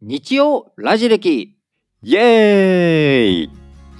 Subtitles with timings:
[0.00, 1.56] 日曜ラジ歴。
[2.02, 3.50] イエーイ。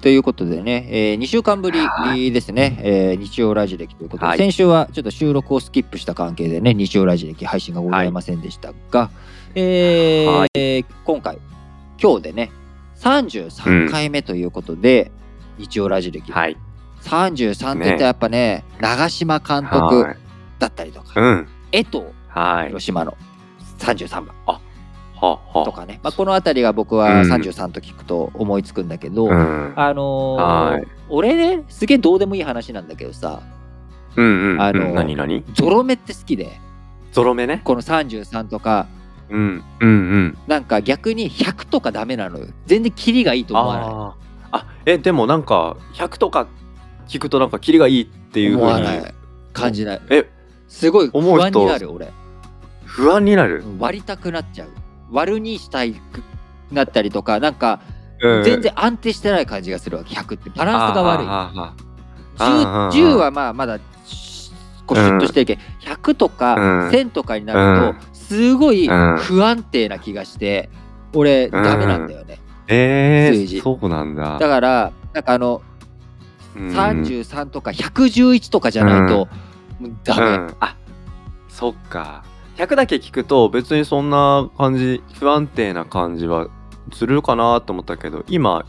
[0.01, 4.39] ということでね、え2週間ぶはりですね、えー日曜ラジ歴ということで、はい。
[4.39, 9.11] 先週はちょっと収録をスキップした関係でね、日曜ラジ歴配信がございませんでしたが、
[9.57, 11.39] えーは今回、
[12.01, 12.53] 今日でね、
[13.01, 15.11] 33回目ということで、
[15.59, 16.57] 日曜ラジ歴、はい。
[17.03, 20.17] 33って言ったらやっぱね、長嶋監督はい。
[20.61, 21.49] だったりとか、うん。
[21.73, 22.69] 江藤はい。
[22.69, 23.17] 広島の
[23.81, 24.27] 33番。
[24.47, 24.61] はは
[25.21, 29.73] とかね、まあ、この辺りが僕は33と聞くと思いつくんだけど、うん。
[29.77, 30.43] あのー
[30.75, 30.87] はい。
[31.09, 33.43] 俺ねすげえどうでもいい話なんだけどさ
[34.17, 34.61] うんうん。
[34.61, 35.45] あのうん何何？
[35.55, 36.61] ゾロ目って好きで。
[37.13, 37.63] ゾロ目ね？
[37.65, 38.87] この33とか。
[39.31, 39.65] うん。
[39.81, 40.39] うんうん。
[40.47, 42.47] なんか逆に100とかダメなのよ。
[42.67, 43.87] 全然キリがいいと思わない。
[44.51, 46.47] あえ、でもなんか、100とか
[47.07, 49.13] 聞くとなんか、キリがいいっていうふう
[49.53, 50.01] 感じない。
[50.09, 50.31] え、
[50.69, 52.11] すごい不安になる俺。
[52.87, 53.63] 不安になる？
[53.79, 54.69] 割りたくなっちゃう
[55.11, 56.23] 割るにしたいく
[56.71, 57.81] なったりとかなんか
[58.21, 58.45] うん。
[58.45, 60.15] 全然安定してない感じがするわけ。
[60.15, 60.51] 100って。
[60.51, 61.27] バランスが悪い。
[61.29, 64.53] あーあーあー 10, 10はまあまだシ
[64.87, 65.63] こうシュッとしてるけど、
[65.95, 66.89] 100とかうん。
[66.89, 69.19] 1000とかになるとすごいうん。
[69.19, 70.69] 不安定な気がして
[71.15, 73.59] 俺ダメなんだよね、え数字。
[73.59, 74.39] ー、そうなんだ。
[74.39, 75.63] だからなんかあの
[76.57, 76.69] うん。
[76.71, 79.29] 33とか111とかじゃないと
[79.79, 80.77] もうダメ、うん、あ
[81.49, 82.25] そっか
[82.59, 86.49] 100だけ聞くと別にそんな感じ不安定な感じは
[86.93, 88.67] するかなと思ったけど今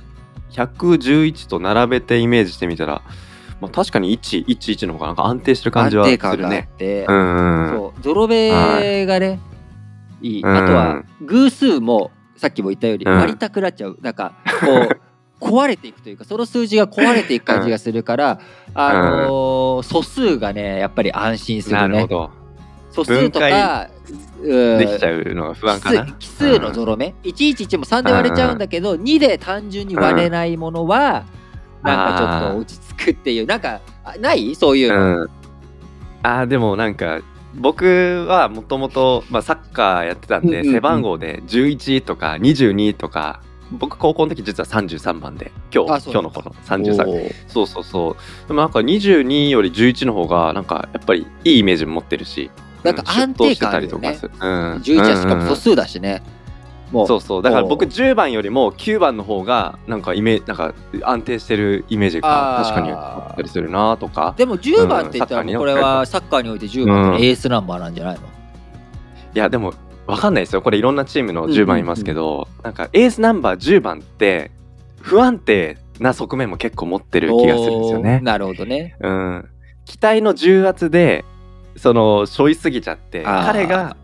[0.51, 3.01] 111と並べてイメージしてみたら、
[3.61, 6.49] まあ、確かに111の方がなんか安定してる感じは安定感するね。
[6.49, 7.75] があって、うんうん。
[7.75, 9.39] そうゾロ目がね、
[10.21, 10.41] いい。
[10.43, 13.17] うんあとは偶数もさっきも言ったようにうん。
[13.17, 13.97] 割りたくなっちゃう。
[14.01, 14.99] なんかこう
[15.43, 18.39] 壊れていくというかその数字が壊れていく感じがするから、
[18.73, 21.81] あのー素数がねやっぱり安心するね。
[21.81, 22.38] なるほど。
[22.91, 23.89] 素数とか
[24.41, 26.05] うんできちゃうのが不安かな？
[26.13, 31.25] 奇数のゾロ目、111も3で割れちゃうんだけど、2で単純に割れないものは、
[31.83, 34.55] なんかちょっと落ち着くっていうなんかあない？
[34.55, 35.29] そういうの、うん、
[36.23, 37.21] あーでもなんか
[37.55, 40.73] 僕はもともとサッカーやってたんで、うんうんうん。
[40.73, 43.41] 背番号で11とか22とか
[43.71, 47.33] 僕高校の時実は33番で今日今日のこの33おー。
[47.47, 48.47] そうそうそう。
[48.47, 52.49] でもなんか22より11の方がなんかやっぱりいいイメージ持ってるし
[52.83, 54.09] なんか安定感あるよね。
[54.09, 54.31] うんシュッとしてたりとかする。
[54.39, 54.75] うん。
[54.77, 56.21] 11はしかも素うん数だしね、
[56.91, 57.07] もう。
[57.07, 57.41] そうそう。
[57.41, 60.73] だから僕おー10番よりも9番の方がなんかイメなんか
[61.03, 64.33] 安定してるイメージが確かにあったりするなとか。
[64.37, 66.67] でも10番って言ったらこれはサッカーにおいて。
[66.67, 68.25] 10番ってエースナンバーなんじゃないの、い
[69.33, 69.73] やでも
[70.07, 70.61] 分かんないですよ。
[70.61, 74.51] これいろんなチームの10番いますけど、なんかエースナンバー10番って
[75.01, 78.19] 不安定な側面も結構持ってる気がするんですよね。
[78.23, 78.95] なるほどね。
[78.99, 79.49] うん、
[79.85, 81.25] 期待の重圧で
[81.81, 83.45] その背負いすぎちゃってあー。
[83.45, 83.95] 彼が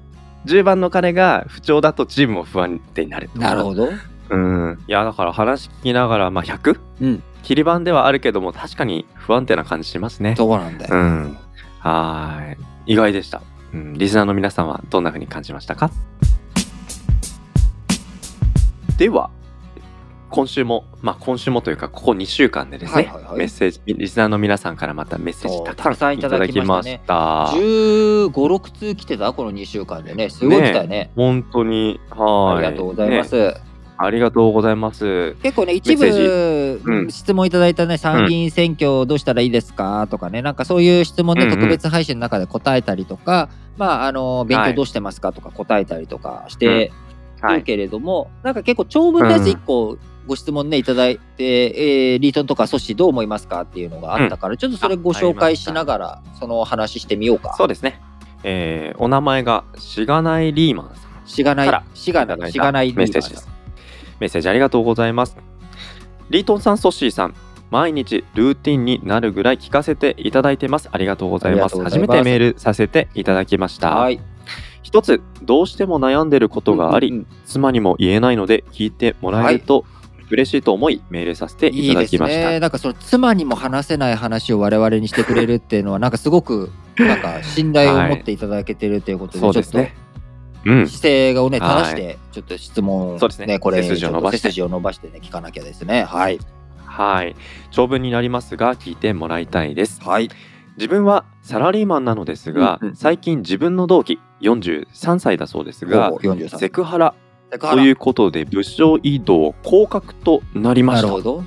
[0.46, 3.30] 10番の彼が不調だとチームも不安定になる。
[3.36, 3.90] なるほど。
[4.30, 7.24] うん、いやだから話聞きながら、まあ、100、うん。
[7.44, 10.36] 切り板ではあるけども確かに不安定な感じしますね。
[10.36, 11.38] そうなんだよ、うん、
[11.80, 12.58] はーい。
[12.94, 13.44] 意外でした、
[13.74, 13.94] うん。
[13.94, 15.92] リスナーの皆さんはどんな風に感じましたか？
[18.98, 19.30] では
[20.30, 23.38] 今週もまあ今週もというかここ2週間でですね、はいはいはい。
[23.38, 27.02] メッセージリスナーの皆さんからまたメッセージたたくさんいただきましたね。
[27.04, 27.58] いただきました。
[27.58, 30.30] 1 5 6通来てたこの2週間でね。
[30.30, 31.12] すごい来たよね。
[31.16, 32.66] 本当にはい。
[32.66, 33.54] ありがとうございます、ね
[33.98, 35.36] ありがとうございます。
[35.42, 40.42] 結構ね一部うん質問いただいたね参議院選挙どうしたらいいですかとかね。
[40.42, 43.48] なんかそういう質問でうんうん特別配信の中で答えたりとか、
[43.78, 44.72] まああの勉はい。
[44.72, 46.92] 強どうしてますかとか答えたりとかして
[47.42, 47.60] はい。
[47.60, 57.54] るけれども、なんか結構長文のやつ1個ご質問ねいただいて、えーリートンとかソシどう思いますかっていうのがあったから、ちょっとそれご紹介しながらその話してみようか。
[57.58, 58.02] そうですね。
[58.44, 61.28] えーお名前がしがないリーマンさん。
[61.28, 63.50] しがないしがないしがないメッセージです。
[64.20, 65.38] メッセージありがとうございます。
[66.30, 67.36] リートンさん、ソッシーさん、
[67.72, 70.90] 毎日ルーティンになるぐらい聞かせていただいてます。
[70.92, 71.78] ありがとうございます。
[71.78, 73.96] ます初めてメールさせていただきました。
[73.96, 74.20] はい。
[74.82, 79.86] 一つ、どうしても悩んでることがあり、うんうん妻にも言えないので聞いてもらえると
[80.30, 82.50] 嬉しいと思い、メールさせていいいですただきました。
[82.50, 82.60] ね。
[82.60, 89.96] なんかその妻にも話せない話を我々にしてくれるっていうのはなんかすごくなんか信頼を持っていただけてるということで、そうちょっとですね。
[90.66, 90.88] うん。
[90.88, 96.04] 姿勢がをねはい正してちょっと質問をそうですねこれ背筋を伸ばして背筋を伸ばしてね聞かなきゃですね。
[96.04, 96.40] はい
[96.86, 97.36] はい。
[97.72, 100.02] 長文になりますが、聞いてもらいたいです。
[100.02, 100.30] はい
[100.78, 107.16] 自分はサラリーマンなのですが、うんうん最近自分の同期43歳だそうですがほぼ43セクハラセクハラ
[107.52, 111.08] ということで部署移動降格となりました。
[111.08, 111.44] なるほど。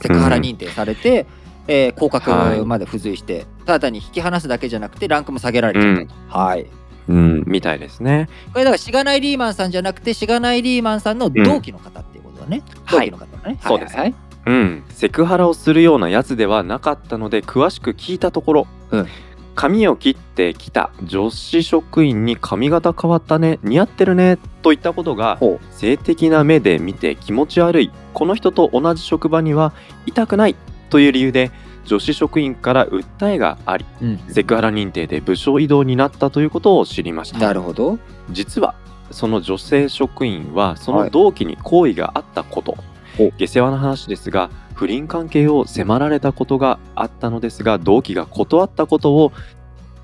[0.00, 1.26] セクハラ認定されて、
[1.66, 6.38] えー降格まで付随して、ただ単に引き離すだけじゃなくてランクも下げられちゃったと。
[6.38, 6.66] はい。
[7.08, 8.28] うん、みたいですね。
[8.52, 14.14] これだからしがないリーマンさんじゃなくてしがないリーマンさんの同期の方っていうことだね、同期の方だね、そうですはいはい。
[14.46, 19.06] うん、セクハラをするようなやつではなかったので詳しく聞いたところ、うん
[19.58, 27.90] 髪を切ってきた女子職員に髪型変わったね似合ってるねといったことがほ性的な目で見て気持ち悪い。
[28.14, 29.72] この人と同じ職場には
[30.06, 30.54] いたくない
[30.90, 31.50] という理由で
[31.86, 37.40] 女子職員から訴えがありう、うん、セクハラ認定で部署異動になったということを知りました。
[37.40, 37.98] なるほど。
[38.30, 38.76] 実は
[39.10, 41.04] その女性職員はそはい。
[41.06, 42.76] の同期に好意があったこと、
[43.16, 49.32] ほ下世話な話ですが不倫関係を迫られたことがあったのですが同期が断ったことを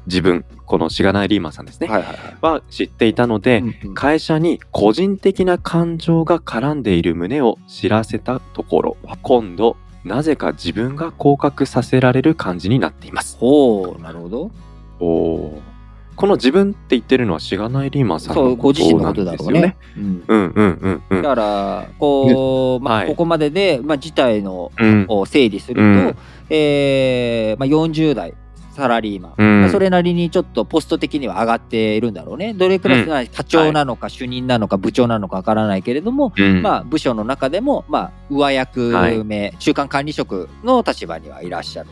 [0.08, 2.36] 自分このしがないリーマンさんですね、はいはいはい。
[2.40, 3.94] は知っていたので、うんうん。
[3.94, 13.38] 会社に個人的な感情が絡んでいる旨を知らせたところ今度なぜか自分が降格させられる感じになっています。
[13.38, 14.50] ほうなるほど。
[14.98, 15.73] おー
[16.16, 19.60] この自分って言ってるのはしがないリーマンさんのそうご自身のことなんだろうね。
[19.60, 19.76] ですよね。
[19.96, 20.24] うん。
[20.26, 21.22] うんうんうんうん。
[21.22, 23.06] だからこう、まあはい。
[23.08, 25.06] ここまでで、まあ、事態のうん。
[25.08, 26.16] を整理すると、うん。
[26.50, 28.34] えーまあ、40代
[28.74, 29.60] サラリーマン、うん。
[29.62, 32.54] まあそれなりにちょっとポスト的には上がっているんだろうね。
[32.54, 33.26] どれくらい、うん。
[33.28, 36.62] 課長なのか主任なのか部長なのかわからないけれども、うん。
[36.62, 38.92] まあ、部署の中でも、まあ、上役
[39.24, 41.88] 名、中間管理職の立場にはいらっしゃる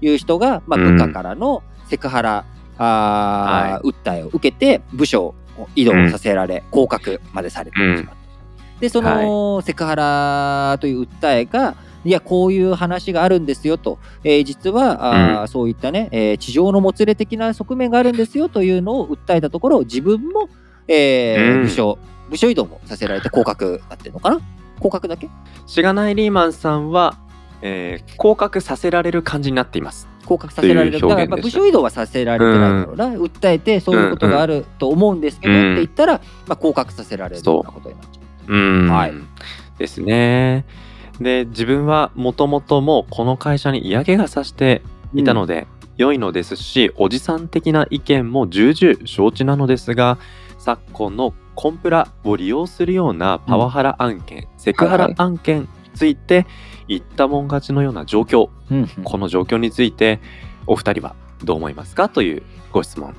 [0.00, 0.96] という人が、まあ、うん。
[0.96, 2.44] 部下からのセクハラ、
[2.78, 8.22] あー訴えを受けて部署を移動させられ、降格までされてしまった。
[8.80, 20.48] でその、セクハラという訴えがいやこういう話があるんですよと、えー実はあー、そういったね、えー地上のもつれ的な側面があるんですよというのを訴えたところ自分も、
[20.88, 21.62] えーうん。
[21.62, 21.98] 部署
[22.28, 24.40] 部署移動もさせられて降格なってるのかな？
[24.80, 25.28] 降格だけ？
[25.66, 27.18] しがないリーマンさんは、
[27.60, 30.08] えー降格させられる感じになっています。
[30.32, 31.00] 降格させられる。
[31.00, 35.72] だから部署移動はさせられてないだろうな、訴えてそういうことがあると思うんですけど、うん。
[35.72, 38.52] って言ったら、まあ、降格させられるようなことになっちゃう。
[38.52, 38.84] う。
[38.86, 38.90] ん。
[38.90, 39.12] はい。
[39.78, 40.64] ですね。
[41.20, 44.82] で自分はもともともうこの会社に嫌気がさして
[45.14, 50.18] いたので、良いのですしおじさん的な意見も重々承知なのですが
[50.58, 56.46] 昨今のコンプラを利用するようなパワハラ案件、セクハラ案件について
[56.88, 58.50] 言ったもん勝ちのような状況。
[58.70, 59.04] うんうん。
[59.04, 60.20] この状況について
[60.66, 62.08] お二人はどう思いますか？
[62.08, 62.42] という
[62.72, 63.14] ご質問。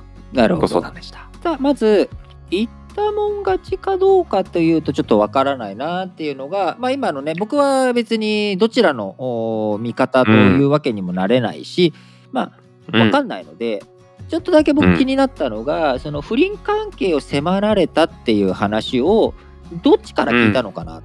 [0.58, 1.28] ご相談でした。
[1.58, 2.10] まず
[2.50, 11.92] 言ったもん勝ちかどうかというとちょっとわからないなっていうのが、まあ、今のね僕は別にどちらのお見方というわけにもなれないし、
[12.32, 12.52] ま
[12.92, 13.82] あわかんないので、
[14.28, 19.34] ちょっとだけ僕気になったのが、その不倫関係を迫られたっていう話を
[19.82, 21.02] どっちから聞いたのかな、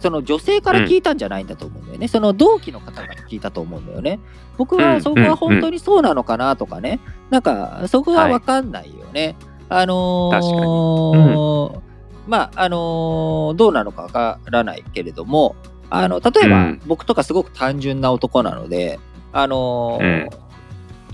[0.00, 4.18] その女性から聞いたんじゃないんだと思うんだよね、その同期の方から聞いたと思うんだよね。
[4.56, 7.00] 僕はそこは本当にそうなのかなとかね、
[7.30, 9.36] なんかそこは分かんないよね、
[9.68, 11.80] あのー
[12.26, 15.56] まああのーどうなのか分からないけれども
[15.88, 16.80] あの例えば、うん。
[16.86, 19.00] 僕とかすごく単純な男なので
[19.32, 20.28] あのー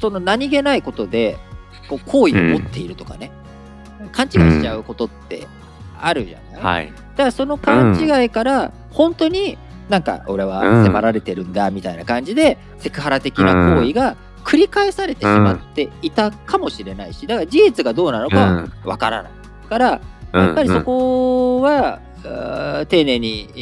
[0.01, 1.39] その何気ないことで
[1.89, 3.31] こう好意を持っているとかね、
[4.13, 5.47] 勘違いしちゃうことって
[6.01, 6.87] あるじゃない、はい。
[6.87, 9.59] だからその勘違いから本当に
[9.89, 19.33] なんか俺は迫られてるんだみたいな感じでセクハラ的な行為が繰り返されてしまっていたかもしれないしだから事実がどうなのかはわからない
[19.69, 20.01] から
[20.33, 22.01] やっぱりそこは、
[22.89, 23.59] 丁寧にえ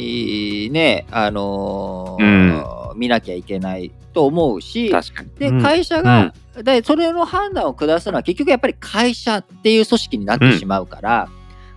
[0.67, 4.89] ーねあのー見なきゃいけないと思うし。
[5.37, 5.61] でうん。
[5.61, 6.33] 会社が、
[6.63, 11.29] でそれの判断を下すのは結局やっぱり会社っていう組織になってしまうから、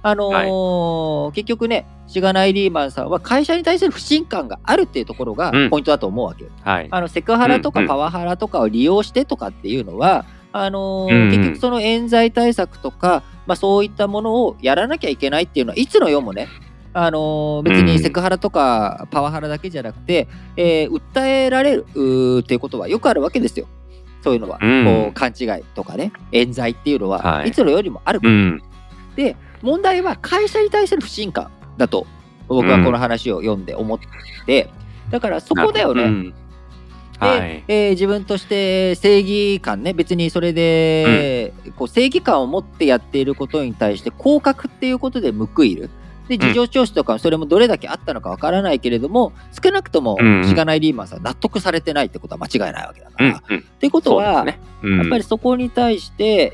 [0.02, 5.70] あのー結局ねしがないリーマンさんは会社に対する不信感があるっていうところがうん。
[5.70, 6.50] ポイントだと思うわけよ。
[6.62, 6.88] はい。
[6.90, 7.88] あのセクハラとかうんうん。
[7.88, 11.30] パワハラとかを利用してとかっていうのは、あのーうんうん。
[11.30, 16.48] 結局その冤罪対策とか、まあ、そういったものをやらなきゃいけないっていうのはいつの世もね
[16.94, 21.86] あのー別にセクハラとかパワハラだけじゃなくて、えー訴えられる
[22.40, 23.66] っていうことはよくあるわけですよ。
[24.22, 24.84] そういうのは、うん。
[24.84, 27.50] こう勘違いとかね冤罪っていうのは、はい。
[27.50, 28.62] い、つの世にもある、うん。
[29.14, 32.06] で問題は会社に対する不信感だと
[32.48, 33.98] 僕はこの話を読んで思っ
[34.46, 34.70] て、
[35.10, 36.04] だからそこだよね。
[36.04, 36.30] うん。
[36.30, 36.34] で、
[37.18, 37.64] はい。
[37.68, 45.90] えー自分として正義感ね別にそれで、こう正義感を持ってやっていることに対して降格っていうことで報いる。
[46.28, 49.32] で事情聴取とかそれもどれだけあったのかわからないけれども
[49.64, 50.44] 少なくともうん。
[50.46, 53.36] しがないリーマンさん納得されてないってことは間違いないわけだから。
[53.36, 53.64] っうん。
[53.82, 54.60] うことは、ね。
[54.82, 54.98] うん。
[54.98, 56.52] やっぱりそこに対して、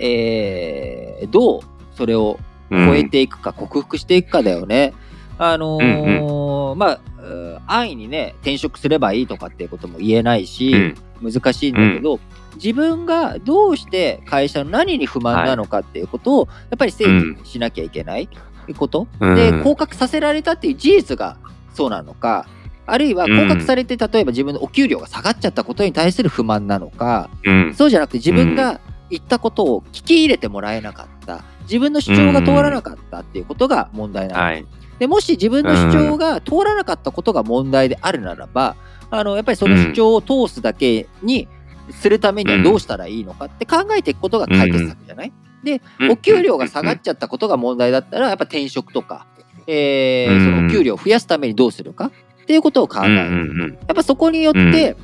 [1.21, 1.61] えーどう
[1.95, 2.39] それを
[2.71, 4.93] 超えていくか、克服していくかだよね。
[5.39, 11.33] あのーまあうん安易にね転職すればいいとかっていうことも言えないし、うん。
[11.33, 12.21] 難しいんだけど、
[12.57, 18.29] 自分がどうして会社の何に不満なのかっていうことをやっぱり整理しなきゃいけない
[18.77, 19.35] こと、うん。
[19.35, 21.39] で降格させられたっていう事実が
[21.73, 22.47] そうなのか
[22.87, 27.75] あるいは降格されて例えば自分のお給料が下がっちゃったことに対する不満なのかうん。
[27.75, 28.81] そうじゃなくて自分が
[29.11, 34.41] 言ったことを聞き入れてもらえなかった自分の主張が通らなかったっていうことが問題なの。
[34.41, 34.67] か、はい。
[34.99, 38.77] でもし自分の主張が通らなかったことが問題であるならば、
[39.11, 41.49] あのやっぱりその主張を通すだけに
[41.91, 49.27] するためにはどうしたらいいのかって考えていくことが解決策じゃない、でお給料が下がっちゃったことが問題だったらやっぱ転職とか、
[49.67, 50.45] えーうん。
[50.45, 52.07] そのお給料を増やすためにどうするか？
[52.07, 54.97] っていうことを考える、やっぱそこによって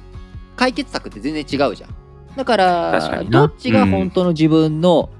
[0.56, 1.90] 解決策って全然違うじゃん。
[2.36, 5.10] だからどっちが本当の自分の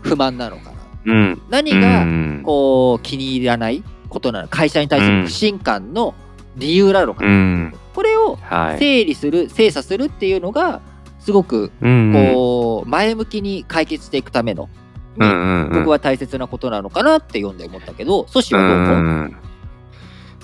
[0.00, 0.70] 不満なのか。
[0.70, 0.75] な、
[1.06, 1.42] うん。
[1.48, 2.42] 何がうん。
[2.44, 4.48] こう気に入らないことなの？
[4.48, 6.14] 会社に対する不信感の
[6.56, 7.74] 理由なのか、うん。
[7.94, 8.78] これをはい。
[8.78, 10.82] 整理する精査するっていうのが
[11.20, 14.68] すごくうんこう前向きに解決していくための、
[15.16, 19.36] 僕は大切なことなのかなって読んで思ったけど阻止はどう思う、ん。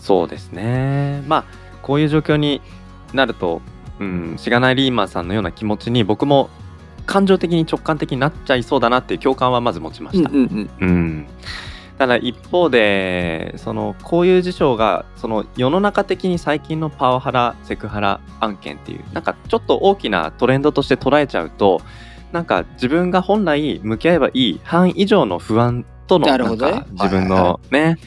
[0.01, 1.23] そうですね。
[1.29, 1.45] まあ
[1.83, 2.61] こういう状況に
[3.13, 3.61] なると、
[4.01, 6.49] うん、しがないリーマンさんのような気持ちに僕も
[7.07, 10.31] 感情的に直感的になっちゃいそうだなっていう共感はまず持ちました。
[10.31, 11.27] うんうんうん。
[11.99, 21.81] ただ一方でそのこういう事象がその世の中的に最近のパワハラセクハラ案件っていうなんかちょっと大きなトレンドとして捉えちゃうと
[22.33, 26.67] なんか自分が本来向き合えばいい範囲以上の不安とのなんなるほど。
[26.67, 27.99] ねか自分はいはいのね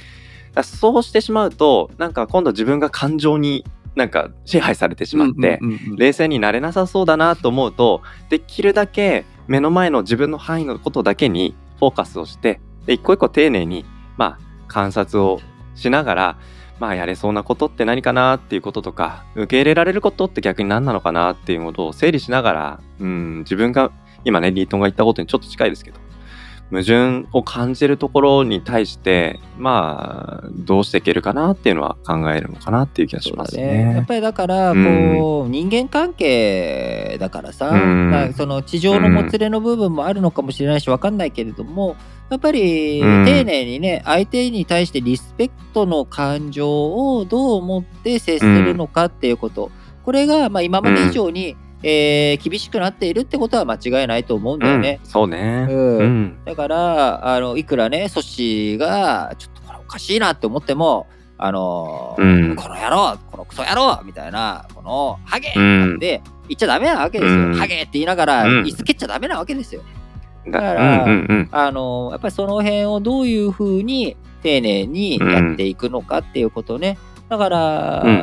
[0.64, 5.60] そうしてしまうとなんか今度自分が感情になんか支配されてしまって、
[5.98, 13.86] 冷静になれなさそうだなと思うとできるだけ目の前の自分の範囲のことだけにフォーカスをしてで一個一個丁寧に、
[14.18, 15.40] まあ、観察を
[15.76, 16.40] しながら、
[16.80, 23.92] まあ、やれそうなことって何かなっていうこととか受け入れられることって逆に何なのかなっていうことを整理しながら、うん、自分が
[24.24, 26.00] 今ねリートンが言ったことにちょっと近いですけど
[26.72, 33.82] 矛盾を感じるところに対してまあどうしていけるかなっていうのは考えるのかなっていう気がしますね。
[33.82, 34.06] やっね。
[34.08, 38.10] ぱりだからこう、人間関係だからさ、うん。
[38.10, 41.96] まあその地上のもつれの部分もあるのかもしれないし分かんないけれども
[42.30, 43.26] やっぱりうん。
[43.26, 49.70] 丁寧にね相手に対してリスペクトの感情をどう思って接するのかっていうこと、
[50.04, 51.56] これがまあ今まで以上に、
[51.88, 55.00] えー厳しくなっているってことは間違いないと思うんだよね。
[55.04, 55.68] うん、そうね。
[55.70, 55.98] うん。
[55.98, 56.38] うん。
[56.44, 61.06] だからあのいくらねソシがちょっとこれおかしいなって思っても
[61.38, 62.56] あの、うん。
[62.56, 65.80] この野郎このクソ野郎みたいなこのハゲうん。
[65.92, 67.54] なんて言っちゃダメなわけですよ、うん。
[67.54, 68.64] ハゲって言いながらうん。
[68.64, 69.84] 椅子蹴っちゃダメなわけですよ。
[70.48, 71.50] だだからうんうんうん。
[71.52, 76.98] あのやっぱりその辺をどういうふうに丁寧にやっていくのかっていうことね。
[77.30, 78.16] だから、うん。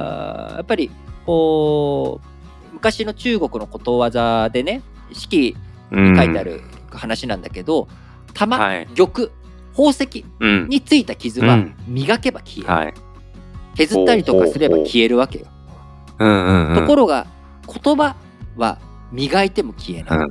[0.57, 0.91] やっぱり
[1.27, 2.32] こう
[2.83, 5.57] 昔の中国のことわざでね式
[5.93, 7.87] うんに書いてある話なんだけど、
[8.35, 9.31] 玉、はい玉
[9.71, 12.95] 宝石うんについた傷はうん磨けば消える、はい。
[13.77, 15.45] 削ったりとかすれば消えるわけよ。
[16.19, 17.29] ところが
[17.67, 18.17] 言葉
[18.57, 18.79] は
[19.13, 20.29] 磨いても消えない、うん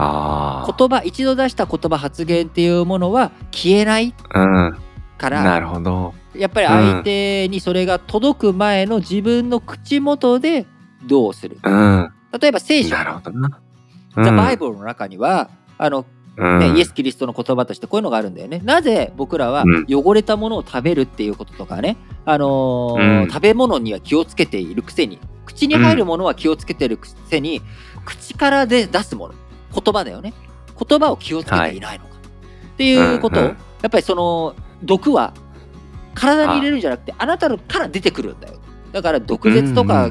[0.00, 4.40] あ言葉一度出した言葉発言っていうものは消えないあ。
[4.40, 4.78] うん。
[5.18, 6.14] からなるほど。
[6.36, 10.66] やっぱり相手にそれが届く前の自分の口元で
[11.04, 11.58] どうする？
[11.62, 12.12] うん。
[12.40, 12.96] 例えば聖書。
[12.96, 13.60] なるほどな。
[14.16, 16.04] ザ・バイブルの中にはあの
[16.36, 16.58] うん。
[16.60, 18.60] ね、イエス・キリストの言葉としてこういうのがあるんだよね。
[18.64, 19.86] なぜ僕らはうん。
[19.88, 23.28] 汚れたものを食べるっていうこととかね、あのーうん。
[23.28, 27.62] 食べ物には気をつけているくせに口に入るものは気をつけているくせに、
[28.04, 29.34] 口からで出すもの
[29.74, 30.32] 言葉だよね。
[30.78, 32.10] 言葉を気をつけていないのか、
[32.74, 33.56] っていうことを、うんうん。
[33.82, 35.32] やっぱりその毒は
[36.14, 38.60] 体に入れるんじゃなくてあなたのから出てくるんだよ。
[38.92, 40.10] だから毒舌とか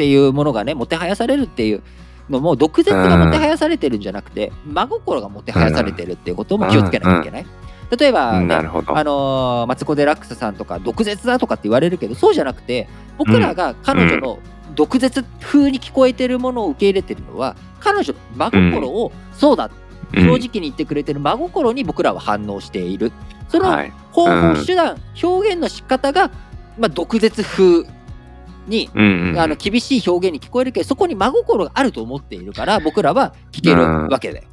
[0.00, 1.82] っていうものがねもてはやされるっていう
[2.30, 7.46] のも毒舌がもてはやされてるんじゃなくて真心がもてはやされてるっていうことも気をつけなきゃいけない。
[7.98, 8.54] 例えば、ね。
[8.54, 12.88] あのーマツコ・デラックスさんとか毒舌だとかって言われるけどそうじゃなくて
[13.18, 14.38] 僕らが彼女の
[14.74, 19.70] 毒舌風に聞こえてるものを受け入れてるのは彼女の真心を、そうだ
[20.14, 23.12] うん正直に言ってくれてる真心に僕らは反応している
[23.50, 23.92] そのはい。
[24.12, 26.30] 方法、うん手段表現の仕方が、
[26.78, 27.84] まあ、毒舌風
[28.70, 29.38] にうんうん。
[29.38, 34.44] あの厳しい表現に聞こえるけどそこに真心があると思っているから僕らは聞けるわけだよ。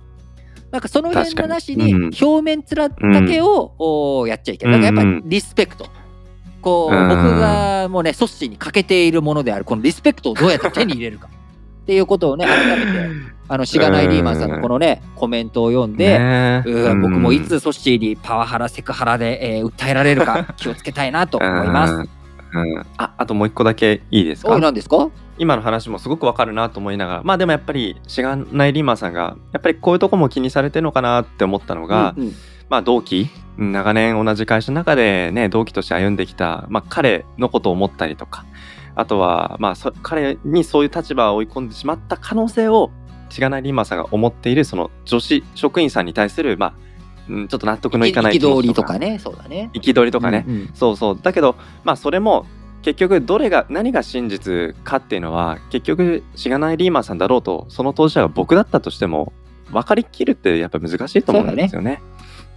[0.72, 4.82] なんかその辺のなしに表面面だけを、おやっちゃいけない。
[4.82, 5.88] だからやっぱりリスペクト。
[6.62, 11.30] こう、うん僕がもうねソッシーに欠けているものであるこのリスペクトをどうやって手に入れるか
[11.84, 13.10] っていうことをね改めて
[13.48, 22.10] あのしがないリーマンさんのこのねコメントを読んで、ねえうん僕もいつソッシーにパワハラセクハラで、えー訴えられるか気をつけたいなと思います。
[22.54, 22.78] うん。
[22.78, 24.54] うん、ああともう一個だけいいですか？
[24.54, 25.10] おい何ですか？
[25.38, 32.34] 今の話もすごくわかるなと思いながらまあでもやっぱりしがないリーマンさんがやっぱりこういうとこも気にされてるのかなって思ったのが、うんうん。
[32.70, 38.46] まあ同期うん長年同じ会社の中でね同期として歩んできた、まあ、彼のことを思ったりとか
[38.96, 42.92] あとはまあそ彼にそういう立場を追い込んでしまった可能性を
[43.30, 46.74] しがないリーマンさんが思っているその女子職員さんに対するまあ、
[47.30, 49.20] うん、ちょっと納得のいかない憤りとかね。
[49.20, 49.70] そうだね。
[49.74, 50.70] 憤りとかね、うんうん。
[50.74, 51.20] そうそう。
[51.22, 52.46] だけどまあそれも
[52.82, 59.34] 結局どれが何が真実かっていうのは結局しがないリーマンさんだろうとその当事者が僕だったとしても
[59.72, 62.02] 分かりきるってやっぱ難しいと思うんですよね。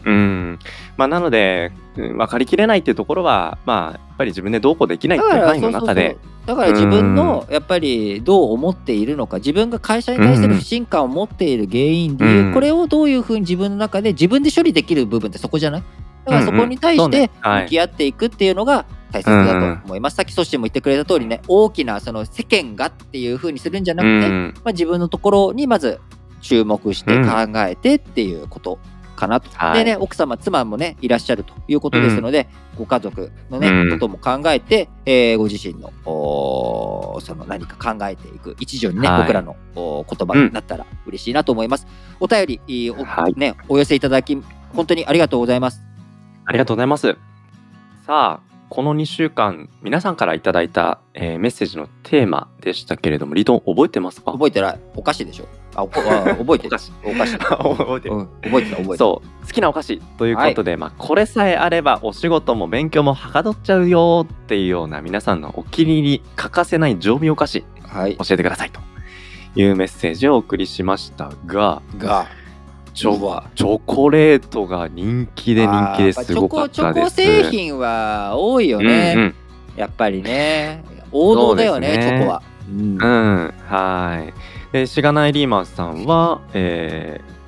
[0.05, 0.59] うん。
[0.97, 1.81] まあ、なので、うん
[2.17, 6.17] 分かりきれないっていうところはまあやっぱり自分でどうこうできないっていう範囲の中で。
[6.47, 12.55] だから自分のやっぱりどう思っているのか自分が会社に対する不信感を持っている原因う、うん。
[12.55, 15.83] これをどういうふうに自分の中で自分で処理できる部分ってそこじゃない
[16.25, 24.55] だからそこに対して向き合っていくっていうのが大切だと思います、さっきソッシーも言ってくれた通りね大きなその世間がっていうふうにするんじゃなくて、うん。
[24.57, 26.01] まあ、自分のところにまず
[26.41, 28.79] 注目して考えてっていうこと
[29.21, 29.49] かなと。
[29.55, 41.87] はいでね奥様妻もねいらっしゃるということですので、ご家族のね、うんことも考えて、えーご自身のおーその何か考えていく一助にね、はい僕らのお言葉になったら嬉しいなと思います。
[42.19, 44.37] お便りいお,、はいね、お寄せいただき
[44.75, 45.81] 本当にありがとうございます。
[46.47, 47.17] ありがとうございます。
[48.07, 54.31] さあ、この2週間、皆さんからいただいた、えーメッセージのテーマでしたけれども、リトン覚えてますか？
[54.31, 54.81] 覚えてない。
[54.95, 55.49] お菓子でしょ。
[55.75, 56.69] あおこあ 覚えてる。
[56.69, 56.93] お菓子。
[57.05, 57.39] お菓子。
[57.39, 58.15] 覚えてる。
[58.15, 59.47] うん、覚えてた覚えてたそう。
[59.47, 68.17] 好きなお菓子ということで、まあ、これさえあればお仕事も勉強もはかどっちゃうよっていうような皆さんのお気に入り欠かせない常備お菓子はい。
[68.19, 68.81] 教えてくださいと
[69.57, 72.27] いうメッセージをお送りしましたがが
[72.95, 77.17] チョうわチョコレートが人気で人気ですごかったです。
[77.17, 79.35] チョコチョコ製品は多いよね、うん
[79.77, 80.85] やっぱりね。
[81.13, 82.03] 王道だよねね。
[82.03, 82.81] チョコは、うん。
[82.81, 83.07] うん、う
[83.47, 84.27] ん、は
[84.73, 84.73] い。
[84.73, 87.41] で、しがないリーマンさんは、えー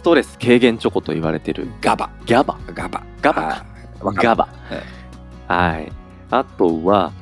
[0.00, 1.68] ストレス軽減チョコと言われてる。
[1.82, 2.08] ガバ。
[2.24, 3.02] ギャバ、ガバ。
[3.20, 3.64] ガバ。
[4.00, 4.48] ガバ。
[4.70, 4.82] え。
[5.46, 5.92] はい。
[6.30, 7.12] あとは、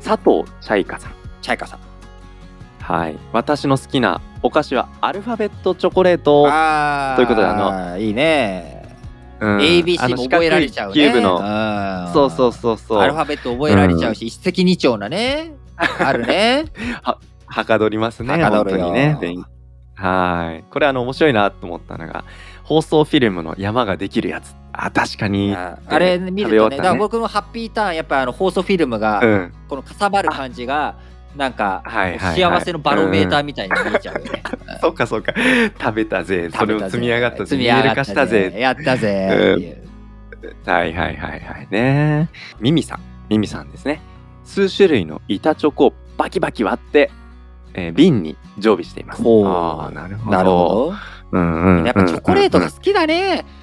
[0.00, 1.12] 佐藤チャイカさん。
[1.40, 1.80] チャイカさん。
[2.80, 3.18] はい。
[3.32, 6.44] 私の好きなお菓子はアルファベットチョコレート。
[7.16, 8.82] ということであいいね、うん
[9.42, 11.40] あ ABC のも覚えられちゃうねキューブの。
[11.40, 12.98] のそうそうそうそう。
[12.98, 16.66] アルファベット覚えられちゃうし、一石二鳥なねあるね
[17.46, 18.42] はかどりますね。
[18.44, 19.18] 本当にね。
[19.20, 19.44] 勉
[19.94, 20.64] はい。
[20.70, 22.24] これあの面白いなと思ったのが、
[22.62, 24.54] 放送フィルムの山ができるやつ。
[24.72, 25.54] あ、確かに。
[25.54, 29.52] ああれ見るとねねだから僕のハッピーターンやっぱあの放送フィルムが、うん。
[29.68, 30.94] このかさばる感じが
[31.36, 34.42] なんかはいはいはい幸せのバロメーターみたいに見えちゃうよね。
[34.80, 35.32] そっかそっか。
[35.80, 36.50] 食べたぜ。
[36.50, 37.56] それを積み上がったぜ。
[37.56, 38.54] 見える化したぜ。
[38.56, 39.82] やったぜっていう。
[40.66, 42.28] はいはいはいはいね。
[42.60, 43.00] ミミさん。
[43.28, 44.00] ミミさんですね。
[44.44, 47.10] 数種類の板チョコをバキバキ割って、
[47.74, 49.22] えー瓶に常備しています。
[49.24, 50.36] ああ、なるほど。
[50.36, 50.94] なるほど。
[51.32, 51.84] うんうんうん。
[51.86, 53.44] やっぱチョコレートが好きだね。
[53.44, 53.61] 好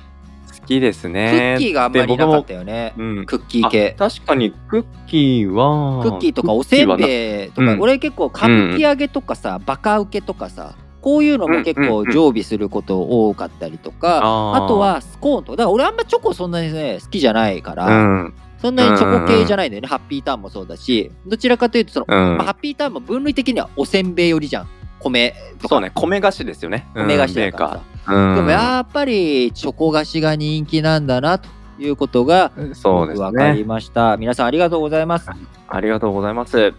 [0.70, 1.56] きですクね。
[1.58, 2.94] ッキーがあんまりなかったよね。
[2.98, 3.26] うん。
[3.26, 3.96] クッキー系。
[3.98, 7.82] あ確かにクッキーはクッキーとかおせんイべいとか、うん。
[7.82, 15.58] 俺結構歌舞伎揚げとかさ、バカウケとかさこういうのも結構常備すること多かったりとか、あとはスコーンとか。
[15.58, 18.34] だから俺あんまチョコそんなにね好きじゃないから、うん。
[18.62, 22.38] そんなにチョコ系じゃないんだよね、ハッピーターンもそうだしどちらかというとその、うん。
[22.38, 24.68] まあハッピーターンも分類的にはおせんべい寄りじゃん
[25.00, 25.76] 米とか。
[25.76, 26.88] そうね米菓子ですよね。
[26.96, 27.70] 米菓子だから
[28.06, 28.36] さ、うん。
[28.36, 35.30] でもやっぱりチョコ菓子が人気なんだなということがそうです分かりねました、皆さんありがとうございます。
[35.68, 36.74] ありがとうございます。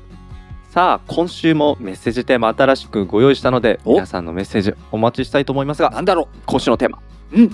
[0.69, 3.95] さあ今週もメッセージテーマ新しくご用意したのでお。
[3.95, 6.99] 皆さんのメッセージお待ちしたいと思いますがなんだろ今週のテーマ。
[7.33, 7.51] ううん。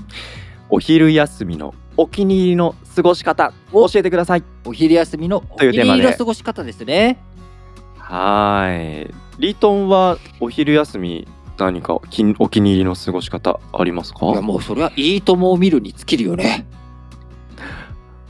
[0.68, 4.42] お昼休みのお気に入りの過ごし方教えてください。
[4.66, 6.02] お昼休みのお気にというテーマで。
[6.02, 7.18] 入りの過ごし方ですね。
[7.96, 14.26] はーいリートンはお昼休み何かきお気に入りの過ごし方ありますか？
[14.26, 16.66] いやもうそれはいいともを見るに尽きるよね。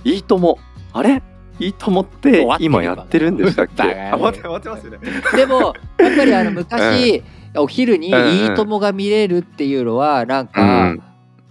[0.04, 0.58] いいとも
[0.92, 1.22] あれ？
[1.58, 3.82] いいともって今やってるんでしたっけ？
[4.18, 4.98] 待って待ってますよね
[5.34, 7.22] でもやっぱりあの 昔、
[7.56, 10.64] お昼にいいともが見れるっていうのはなんか、う
[10.94, 11.02] ん。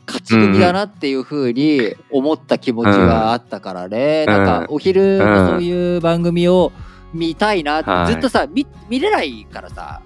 [0.08, 4.34] 勝ち組だなっていうふうに思った気持ちがあったからね、うん。
[4.34, 6.72] なんかお昼のそういう番組を
[7.16, 7.82] 見たいな。
[7.82, 8.14] はい。
[8.14, 10.02] ずっとさ見見れないからさ。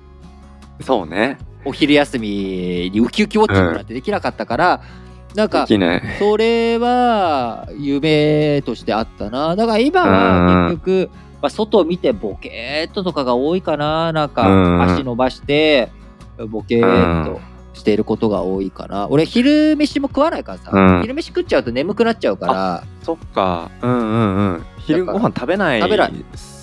[0.82, 1.38] そうね。
[1.66, 4.82] お昼休みにウキウキウォッチングなんてできなかったから、
[5.36, 6.02] なんない。
[6.18, 9.56] それは夢としてあったな。
[9.56, 11.10] だから今は結局、
[11.42, 14.14] まあ、外を見てボケーっととかが多いかな。
[14.14, 15.92] なんかうん足伸ばして
[16.50, 17.42] ボケーっと
[17.74, 19.08] していることが多いかな。
[19.10, 21.02] 俺昼飯も食わないからさ、うん。
[21.02, 22.84] 昼飯食っちゃうと眠くなっちゃうから。
[23.04, 23.70] そっか。
[23.82, 24.64] うんうんうん。
[24.80, 26.14] 昼ご飯食べない食べない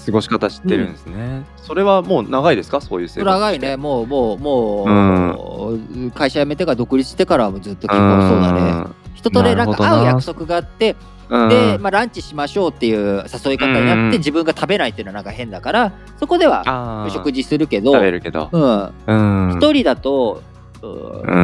[0.07, 2.81] 過ごし方知ってるんですね、それはもう長いですか？
[2.81, 3.77] そういう生活長いね。
[3.77, 8.91] もうもうもう、会社辞めてから独立してからはもうずっと結構そうだね。
[9.15, 10.95] 人とねなんか会う約束があって
[11.29, 11.49] うん。
[11.49, 18.49] で、まあ、ランチしましょうっていう誘い方になって、うん自分が食べないっていうのはなんか変だからそこでは食事するけど食べるけど。
[18.53, 19.51] うん。
[19.51, 19.57] うん。
[19.59, 20.57] 一人だと、うん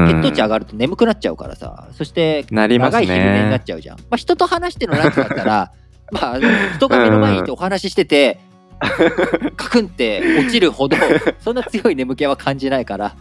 [0.09, 5.73] 血糖値上がると眠くなっちゃうからさそしてなります長い昼寝になねっちゃうじゃん、まあ、人と話してのランチだったら
[6.13, 6.39] まあ
[6.77, 8.39] 人が目の前にいてお話ししてて、
[9.57, 10.97] カクンって落ちるほど
[11.41, 13.15] そんな強い眠気は感じないから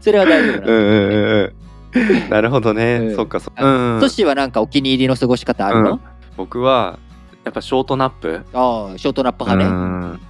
[0.00, 1.54] それは大丈夫なんだうんうんうん
[1.94, 2.28] うん。
[2.28, 3.16] なるほどね、うん。
[3.16, 4.00] そっかそっあか、うん。
[4.00, 6.00] トシはなんかお気に入りの過ごし方あるの、うん。
[6.36, 6.98] 僕は
[7.44, 8.40] やっぱショートナップ。
[8.52, 10.20] ああショートナップ派ね、うん。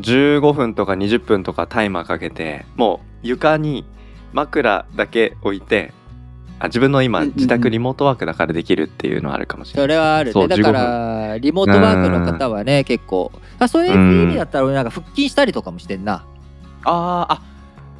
[0.00, 3.84] 15分とか20分とかタイマーかけてもう床に
[4.32, 5.92] 枕だけ置いて
[6.60, 10.48] あ自分の今自宅リモートワークだからできるっていうのはあるかもしれそない、れはあるね。
[10.48, 13.32] だからリモートワークの方はね結構。
[13.58, 13.92] あそういう
[14.24, 16.24] 意味だったら俺なんか腹筋したりとかもしてんな。
[16.84, 17.42] あーあ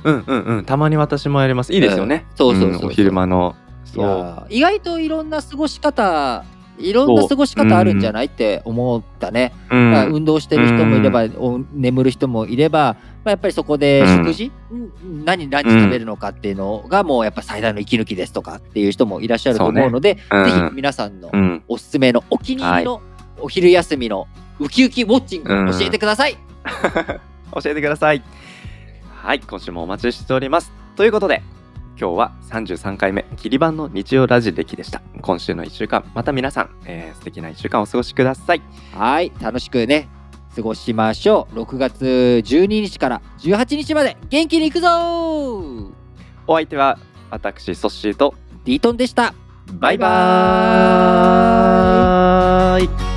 [0.05, 0.64] うんうんうん。
[0.64, 1.73] たまに私もやります。
[1.73, 2.37] いいですよね、うん。
[2.37, 2.83] そうそうそうそう。
[2.85, 3.57] んお昼間の。
[3.87, 6.44] いそう意外といろんな過ごし方
[6.81, 8.27] いろんな過ごし方あるんじゃない？
[8.27, 9.90] って思ったね、うん。
[9.93, 14.75] まあ運動してる人もいれば、お眠る人もいれば、まあ、やっぱりそこで食事、う
[15.07, 15.25] ん。
[15.25, 20.51] 何ランチ食べるのかっていうのがもうやっぱ最大の息抜きですとかっていう人もいらっしゃると思うのでそうね。
[20.51, 20.61] うん。
[20.62, 21.62] ぜひ皆さんのうん。
[21.69, 23.01] おすすめのお気に入りの
[23.40, 24.27] お昼休みの
[24.59, 26.37] ウキウキウォッチングうん教えてください、
[27.55, 28.23] 教えてください。
[29.23, 30.71] はい今週もお待ちしております。
[30.97, 31.43] ということで
[32.01, 35.03] 今日は33回目切り板の日曜ラジ歴でした。
[35.21, 38.63] 今週の1週間また皆さん、えー素敵な1週間をお過ごしください。
[38.95, 40.09] はい楽しくね
[40.57, 41.57] 過ごしましょう。
[41.61, 44.89] 6月12日から18日まで元気にいくぞ！
[44.89, 45.91] ー
[46.47, 48.33] お相手は私ソッシーと
[48.65, 49.35] ディートンでした。
[49.75, 53.10] バイバーイ